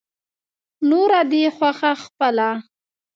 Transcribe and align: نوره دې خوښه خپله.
نوره 0.89 1.21
دې 1.31 1.43
خوښه 1.55 1.91
خپله. 2.03 2.49